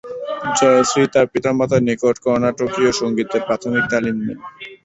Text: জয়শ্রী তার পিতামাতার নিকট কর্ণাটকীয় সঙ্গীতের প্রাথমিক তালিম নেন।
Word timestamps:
জয়শ্রী 0.57 1.03
তার 1.13 1.25
পিতামাতার 1.33 1.81
নিকট 1.87 2.15
কর্ণাটকীয় 2.23 2.91
সঙ্গীতের 2.99 3.41
প্রাথমিক 3.47 3.83
তালিম 3.91 4.15
নেন। 4.19 4.39